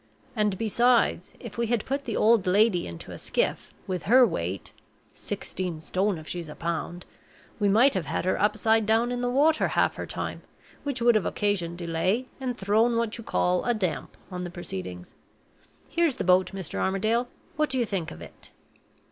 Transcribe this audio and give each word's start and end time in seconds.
"And, 0.35 0.57
besides, 0.57 1.35
if 1.39 1.59
we 1.59 1.67
had 1.67 1.85
put 1.85 2.05
the 2.05 2.17
old 2.17 2.47
lady 2.47 2.87
into 2.87 3.11
a 3.11 3.19
skiff, 3.19 3.71
with 3.85 4.01
her 4.11 4.25
weight 4.25 4.73
(sixteen 5.13 5.79
stone 5.79 6.17
if 6.17 6.27
she's 6.27 6.49
a 6.49 6.55
pound), 6.55 7.05
we 7.59 7.69
might 7.69 7.93
have 7.93 8.07
had 8.07 8.25
her 8.25 8.41
upside 8.41 8.87
down 8.87 9.11
in 9.11 9.21
the 9.21 9.29
water 9.29 9.67
half 9.67 9.97
her 9.97 10.07
time, 10.07 10.41
which 10.81 11.03
would 11.03 11.13
have 11.13 11.27
occasioned 11.27 11.77
delay, 11.77 12.27
and 12.39 12.57
thrown 12.57 12.97
what 12.97 13.19
you 13.19 13.23
call 13.23 13.63
a 13.63 13.75
damp 13.75 14.17
on 14.31 14.43
the 14.43 14.49
proceedings. 14.49 15.13
Here's 15.87 16.15
the 16.15 16.23
boat, 16.23 16.47
Mr. 16.51 16.79
Armadale. 16.79 17.27
What 17.55 17.69
do 17.69 17.77
you 17.77 17.85
think 17.85 18.09
of 18.09 18.23
it?" 18.23 18.49